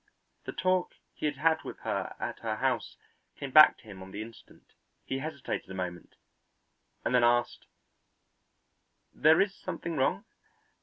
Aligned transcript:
The 0.45 0.51
talk 0.51 0.95
he 1.13 1.27
had 1.27 1.37
had 1.37 1.63
with 1.63 1.77
her 1.81 2.15
at 2.19 2.39
her 2.39 2.55
house 2.55 2.97
came 3.37 3.51
back 3.51 3.77
to 3.77 3.83
him 3.83 4.01
on 4.01 4.09
the 4.09 4.23
instant. 4.23 4.73
He 5.05 5.19
hesitated 5.19 5.69
a 5.69 5.75
moment 5.75 6.15
and 7.05 7.13
then 7.13 7.23
asked: 7.23 7.67
"There 9.13 9.39
is 9.39 9.53
something 9.53 9.97
wrong? 9.97 10.25